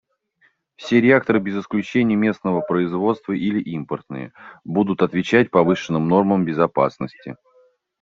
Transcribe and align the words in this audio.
Все 0.77 0.99
реакторы 0.99 1.37
без 1.39 1.55
исключения— 1.57 2.15
местного 2.15 2.61
производства 2.61 3.33
или 3.33 3.61
импортные— 3.61 4.33
будут 4.63 5.03
отвечать 5.03 5.51
повышенным 5.51 6.07
нормам 6.07 6.43
безопасности. 6.43 7.35